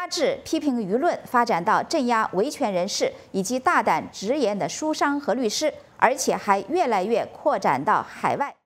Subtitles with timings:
[0.00, 8.56] 压制批评舆论，发展到镇压维权人士以及大胆直言的书商和律师，而且还越来越扩展到海外。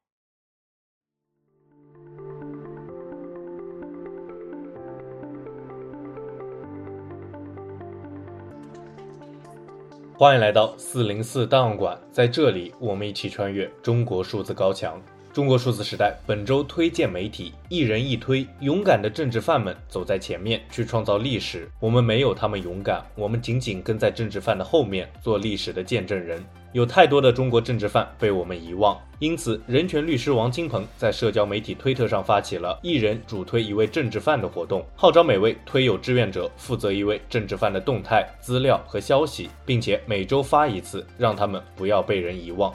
[10.16, 15.02] 欢迎来到四零四档案馆，在这里，我们一起穿越中国数字高墙。
[15.34, 21.68] 中国数字时代本周推荐媒体，一人一推，勇敢的政治犯们走在前面去创造历史。
[21.80, 26.40] 我们没有他们勇敢，我们仅仅跟在政治犯的后面做历史的见证人。
[26.70, 42.72] 有太多的中国政治犯被我们遗忘，因此人权律师王金鹏在社交媒体推特上发起了一人主推一位政治犯的活动，号召每位推友志愿者负责一位政治犯的动态资料和消息，并且每周发一次，让他们不要被人遗忘。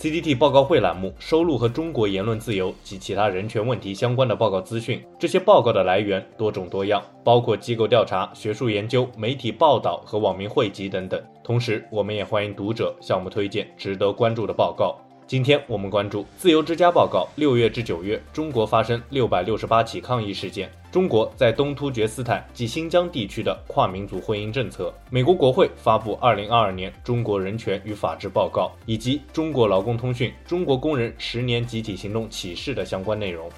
[0.00, 11.22] CDT 报告会栏目收录和中国言论自由及其他人权问题相关的报告资讯，这些报告的来源多种多样，包括机构调查、学术研究、媒体报道和网民汇集等等。
[11.44, 14.96] 同时，我们也欢迎读者向我们推荐值得关注的报告。
[15.30, 20.68] 今天我们关注自由之家报告，六月至九月，中国发生六百六十八起抗议事件。
[20.90, 24.92] 中国在东突厥斯坦及新疆地区的跨民族婚姻政策。
[25.08, 33.48] 美国国会发布二零二二年中国人权与法治报告，以及中国劳工通讯中国工人十年集体行动启事的相关内容。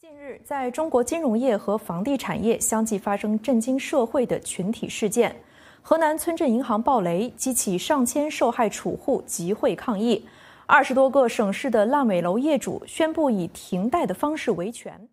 [0.00, 5.34] 近日，在中国金融业和房地产业相继发生震惊社会的群体事件。
[5.82, 10.24] 河南村镇银行暴雷，激起上千受害储户集会抗议。
[10.66, 15.08] 二十多个省市的烂尾楼业主宣布以停贷的方式维权。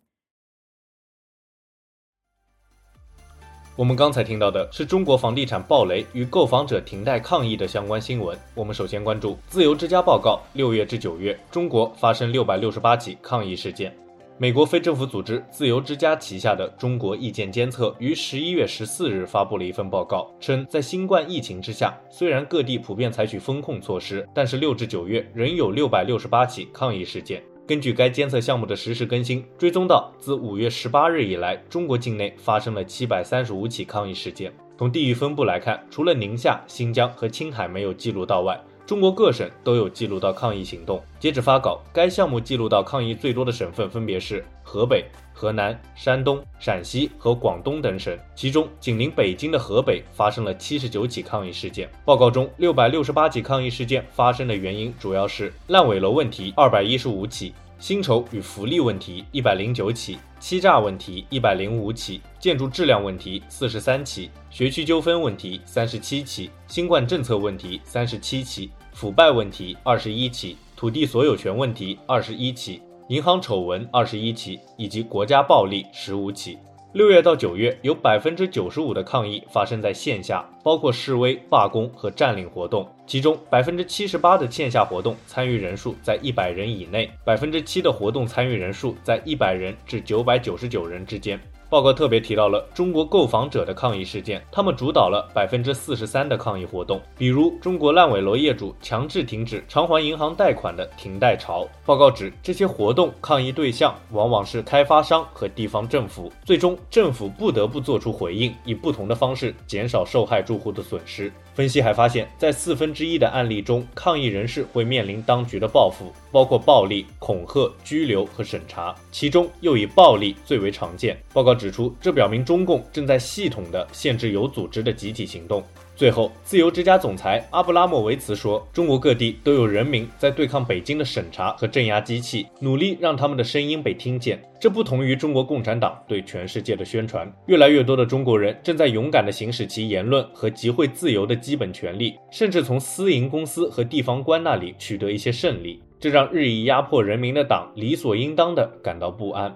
[3.74, 8.38] 我们刚才听到的是中国房地产暴雷与购房者停贷抗议的相关新闻。
[8.54, 13.92] 我们首先关注自由之家报告，六月至九月，中国发生六百六十八起抗议事件。
[14.40, 27.42] 美国非政府组织自由之家旗下的中国意见监测于十一月十四日发布了一份报告，称在新冠疫情之下，虽然各地普遍采取封控措施，但是六至九月仍有六百六十八起抗议事件。
[27.66, 34.52] 根据该监测项目的实时更新，追踪到自五月十八日以来，中国境内发生了七百三十五起抗议事件。
[34.78, 38.56] 从地域分布来看，除了宁夏、新疆和青海没有记录到外，
[38.88, 40.98] 中国各省都有记录到抗议行动。
[41.20, 45.04] 截止发稿，该项目记录到抗议最多的省份分别是河北、
[45.34, 48.18] 河南、山东、陕西和广东等省。
[48.34, 51.86] 其中，紧邻北京的河北发生了七十九起抗议事件。
[52.02, 68.70] 报告中，六百六十八起抗议事件发生的原因主要是烂尾楼问题二百一十五起，薪酬与福利问题一百零九起，欺诈问题一百零五起，建筑质量问题四十三起，学区纠纷问题三十七起，新冠政策问题三十七起。
[68.92, 76.58] 腐败问题二十一起，土地所有权问题二十一起，银行丑闻二十一起，以及国家暴力十五起。
[76.94, 82.88] 六月到九月，有百分之九十五的抗议发生在线下，包括示威、罢工和占领活动。
[83.06, 91.38] 其中，百分之七十八的线下活动参与人数在一百人以内，百分之七的活动参与人数在一百人至九百九十九人之间。
[91.70, 101.68] 报告特别提到了中国购房者的抗议事件，他们主导了百分之四十三的抗议活动，比如中国烂尾楼业主强制停止偿还银行贷款的停贷潮。
[101.84, 111.30] 报告指，这些活动抗议对象往往是开发商和地方政府，最终政府不得不做出回应，以不同的方式减少受害住户的损失。
[111.58, 121.18] 分析还发现，在四分之一的案例中，抗议人士会面临当局的报复，包括暴力、恐吓、拘留和审查，其中又以暴力最为常见。
[121.32, 125.60] 报告指出，这表明中共正在系统地限制有组织的集体行动。
[125.98, 134.40] 最后，自由之家总裁阿布拉莫维茨说：“中国各地都有人民在对抗北京的审查和镇压机器，努力让他们的声音被听见。
[134.60, 137.28] 这不同于中国共产党对全世界的宣传。
[137.46, 145.82] 越来越多的中国人正在勇敢地行使其言论和集会自由的基本权利，甚至从私营公司和地方官那里取得一些胜利。
[145.98, 149.52] 这让日益压迫人民的党理所应当地感到不安。”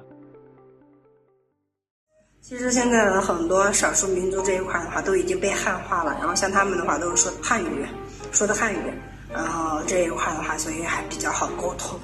[2.42, 7.86] 其实现在的很多少数民族这一块的话都已经被汉化了，然后像他们的话都是说汉语，
[8.32, 8.92] 说的汉语，
[9.32, 11.96] 然后这一块的话，所以还比较好沟通。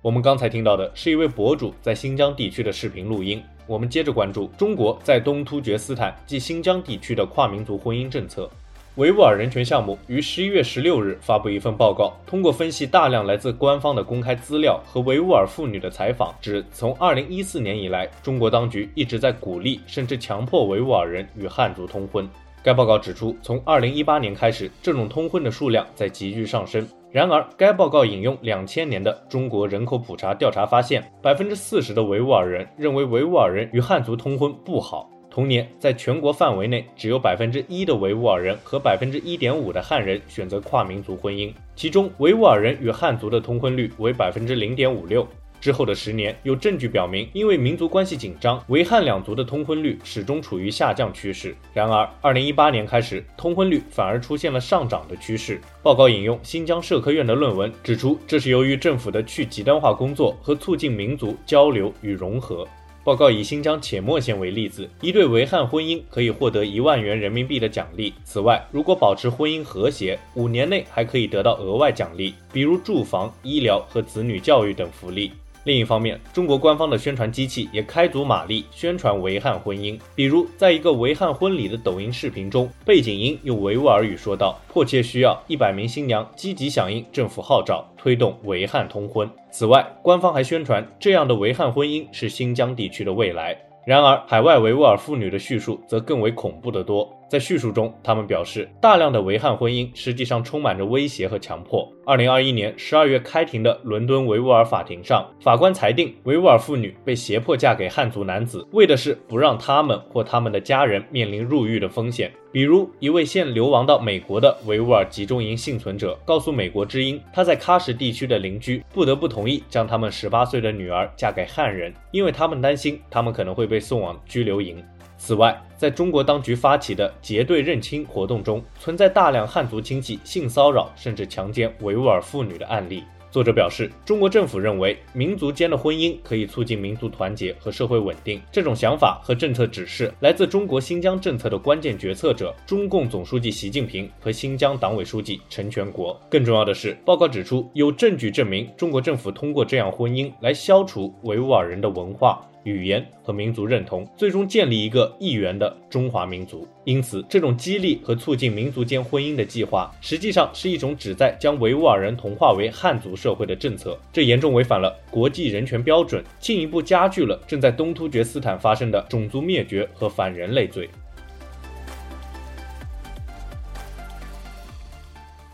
[0.00, 3.42] 我们刚才听到的是一位博主在新疆地区的视频录音。
[3.66, 8.48] 我们接着关注中国在东突厥斯坦及新疆地区的跨民族婚姻政策。
[8.96, 22.28] 维吾尔人权项目于十一月十六日发布一份报告，通过分析大量来自官方的公开资料和维吾尔妇女的采访，指从二零一四年以来，中国当局一直在鼓励甚至强迫维吾尔人与汉族通婚。
[22.62, 26.86] 该报告指出，从2018年开始，这种通婚的数量在急剧上升。
[27.10, 35.08] 然而，该报告引用2000年的中国人口普查调查发现，百分之四十的维吾尔人认为维吾尔人与汉族通婚不好。
[35.32, 45.26] 同年，在全国范围内，只有百分之一的维吾尔人和百分之一点五的汉人选择跨民族婚姻，其中维吾尔人与汉族的通婚率为百分之零点五六。
[45.58, 51.56] 之后的十年，有证据表明，因为民族关系紧张，维汉两族的通婚率始终处于下降趋势。
[51.72, 55.58] 然而，二零一八年开始，通婚率反而出现了上涨的趋势。
[55.82, 62.68] 报告引用新疆社科院的论文指出，这是由于政府的去极端化工作和促进民族交流与融合。
[63.04, 68.14] 报告以新疆且末县为例子，一对维汉婚姻可以获得一万元人民币的奖励。
[68.24, 75.32] 此外，如果保持婚姻和谐，五年内还可以得到额外奖励，比如住房、医疗和子女教育等福利。
[75.64, 79.96] 另一方面，中国官方的宣传机器也开足马力宣传维汉婚姻。
[80.14, 93.56] 比如，在一个维汉婚礼的抖音视频中，背景音用维吾尔语说道：“迫切需要一百名新娘积极响应政府号召，推动维汉通婚。”此外，官方还宣传这样的维汉婚姻是新疆地区的未来。
[93.86, 97.08] 然而，海外维吾尔妇女的叙述则更为恐怖得多。
[97.32, 101.90] 在叙述中，他们表示，大量的维汉婚姻实际上充满着威胁和强迫。
[102.04, 112.30] 二零二一年十二月开庭的伦敦维吾尔法庭上，法官裁定维吾尔妇女被胁迫嫁给汉族男子，为的是不让他们或他们的家人面临入狱的风险。
[112.52, 124.84] 比如，一位现流亡到美国的维吾尔集中营幸存者告诉美国之音，他在喀什地区的邻居不得不同意将他们十八岁的女儿嫁给汉人，因为他们担心他们可能会被送往拘留营。
[125.24, 133.04] 此外，在中国当局发起的结对认亲活动中，存在大量汉族亲戚性骚扰甚至强奸维吾尔妇女的案例。
[133.30, 138.42] 作者表示，中国政府认为民族间的婚姻可以促进民族团结和社会稳定。
[138.50, 146.20] 这种想法和政策指示来自中国新疆政策的关键决策者中共总书记习近平和新疆党委书记陈全国。
[146.28, 152.44] 更重要的是，报告指出，有证据证明中国政府通过这样婚姻来消除维吾尔人的文化。
[152.64, 156.66] 语言和民族认同，最终建立一个一元的中华民族。
[156.84, 163.98] 因此，这种激励和促进民族间婚姻的计划，实际上是一种旨在将维吾尔人同化为汉族社会的政策。
[164.12, 170.88] 这严重违反了国际人权标准，进一步加剧了正在东突厥斯坦发生的种族灭绝和反人类罪。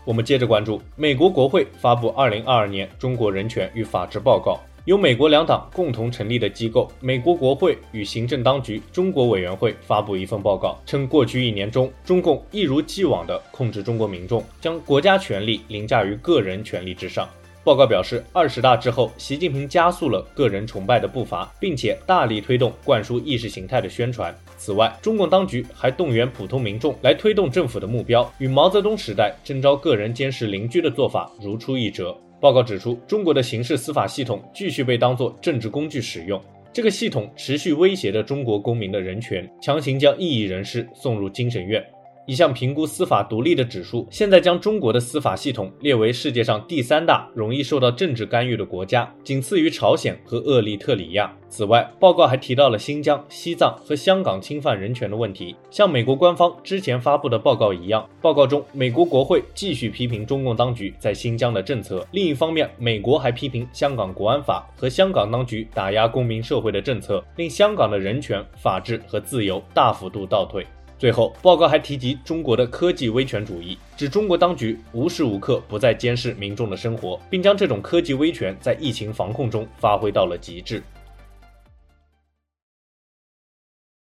[0.05, 4.53] 我们接着关注，美国国会发布《二零二二年中国人权与法治报告》。
[4.89, 17.29] 由美国两党共同成立的机构——美国国会与行政当局中国委员会发布一份报告，称过去一年中，中共一如既往地控制中国民众，将国家权力凌驾于个人权利之上。
[17.63, 24.35] 报告表示，二十大之后，习近平加速了个人崇拜的步伐，并且大力推动灌输意识形态的宣传。
[24.57, 32.17] 此外，中共当局还动员普通民众来推动政府的目标，与毛泽东时代征召个人监视邻居的做法如出一辙。
[32.39, 36.41] 报告指出，中国的刑事司法系统继续被当作政治工具使用，
[36.71, 41.83] 这个系统持续威胁着中国公民的人权，强行将异议人士送入精神院。
[42.29, 51.35] 一项评估司法独立的指数，现在将中国的司法系统列为世界上第三大容易受到政治干预的国家，仅次于朝鲜和厄立特里亚。
[51.49, 55.55] 此外，报告还提到了新疆、西藏和香港侵犯人权的问题。
[55.71, 70.63] 像美国官方之前发布的报告一样，报告中，美国国会继续批评中共当局在新疆的政策；另一方面，美国还批评香港国安法和香港当局打压公民社会的政策，令香港的人权、法治和自由大幅度倒退。
[70.99, 80.83] 最后，报告还提及中国的科技威权主义，指中国当局无时无刻不在监视民众的生活，并将这种科技威权在疫情防控中发挥到了极致。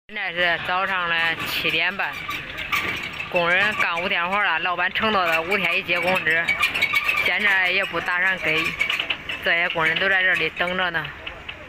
[0.09, 1.15] 现在是早上的
[1.47, 2.13] 七点半，
[3.31, 6.45] 工人干五天活了，老板承诺的五天一结工资，
[7.25, 8.61] 现在也不打算给，
[9.45, 11.07] 这些工人都在这里等着呢。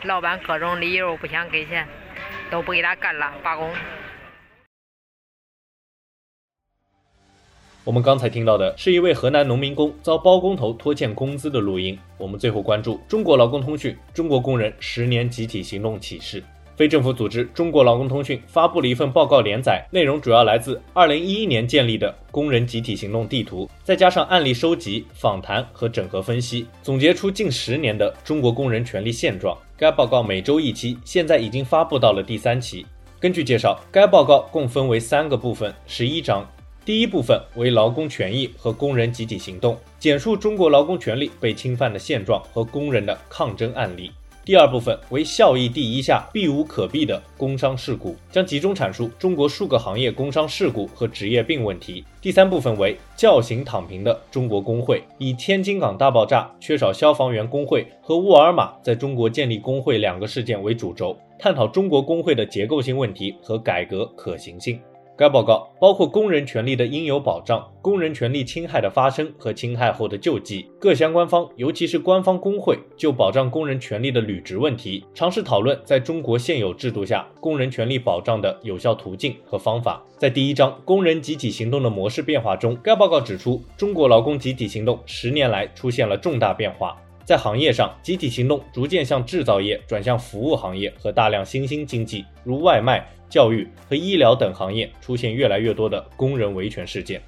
[0.05, 1.87] 老板各种理由不想给钱，
[2.49, 3.71] 都不给他干了，罢工。
[7.85, 11.97] 我们刚才听到的是一位河南农民工遭包工头拖欠工资的录音。
[12.17, 16.43] 我们最后关注中国劳工通讯中国工人十年集体行动启示。
[16.75, 29.57] 非政府组织中国劳工通讯发布了一份报告连载，内容主要来自2011年建立的工人集体行动地图，再加上案例收集、访谈和整合分析，总结出近十年的中国工人权利现状。
[29.75, 32.85] 该报告每周一期，现在已经发布到了第三期。
[33.19, 36.49] 根据介绍，该报告共分为三个部分，十一章。
[36.89, 44.09] 第一部分为劳工权益和工人集体行动，简述中国劳工权利被侵犯的现状和工人的抗争案例。
[44.43, 52.03] 第二部分为效益第一下避无可避的工伤事故，将集中阐述中国数个行业工伤事故和职业病问题。
[52.19, 64.81] 第三部分为叫醒躺平的中国工会，以天津港大爆炸、缺少消防员工会和沃尔玛在中国建立工会两个事件为主轴，探讨中国工会的结构性问题和改革可行性。
[65.19, 80.01] 该报告包括工人权利的应有保障、工人权利侵害的发生和侵害后的救济，各相关方，尤其是官方工会，就保障工人权利的履职问题，尝试讨论在中国现有制度下工人权利保障的有效途径和方法。
[80.17, 86.95] 在第一章“工人集体行动的模式变化”中，该报告指出，中国劳工集体行动十年来出现了重大变化。
[87.29, 97.21] 在行业上，集体行动逐渐向制造业转向服务行业和大量新兴经济，如外卖、教育和医疗等行业出现越来越多的工人维权事件。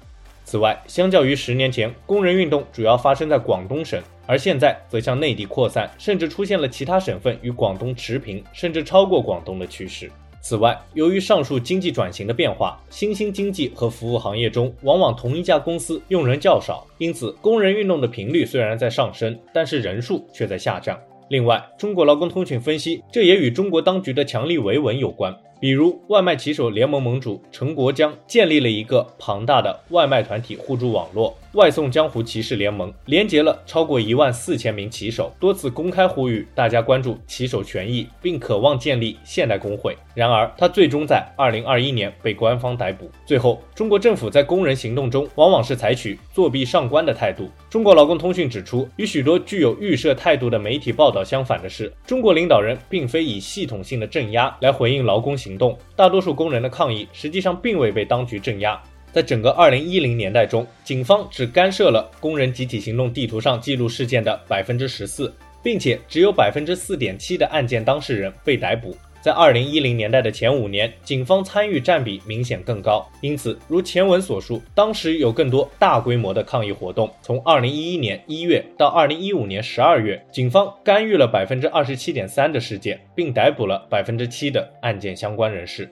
[0.44, 10.10] 此外，相较于十年前，工人运动主要发生在广东省，而现在则向内地扩散，甚至出现了其他省份与广东持平甚至超过广东的趋势。
[10.44, 20.98] 此外，由于上述经济转型的变化，新兴经济和服务行业中往往同一家公司用人较少，因此工人运动的频率虽然在上升，但是人数却在下降。
[21.28, 25.32] 另外，中国劳工通讯分析，这也与中国当局的强力维稳有关。
[25.60, 39.94] 比如，外卖骑手联盟盟主陈国江建立了一个庞大的外卖团体互助网络——外送江湖骑士联盟，连接了超过一万四千名骑手，多次公开呼吁大家关注骑手权益，并渴望建立现代工会。
[40.14, 43.10] 然而，他最终在二零二一年被官方逮捕。
[43.26, 47.50] 最后，中国政府在工人行动中往往是采取作壁上观的态度。
[47.68, 55.32] 中国劳工通讯指出，与许多具有预设态度的媒体报道相反的是，中国领导人并非以系统性的镇压来回应劳工。
[55.42, 58.80] 行动，大多数工人的抗议实际上并未被当局镇压。
[59.12, 68.96] 在整个2010年代中，警方只干涉了工人集体行动地图上记录事件的百分之十四，并且只有百分之四点七的案件当事人被逮捕。
[69.20, 73.06] 在2010年代的前五年，警方参与占比明显更高。
[73.20, 77.08] 因此，如前文所述，当时有更多大规模的抗议活动。
[77.22, 85.88] 从2011年1月到2015年12月，警方干预了百分之二十七点三的事件，并逮捕了百分之七的案件相关人士。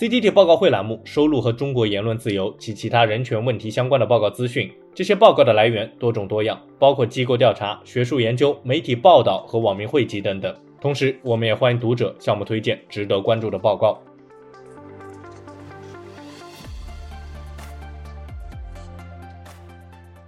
[0.00, 4.72] CDT 报告会栏目收录和中国言论自由及其他人权问题相关的报告资讯。
[4.94, 10.56] 这些报告的来源多种多样，包括机构调查、学术研究、媒体报道和网民汇集等等。
[10.80, 14.00] 同时，我们也欢迎读者向我们推荐值得关注的报告。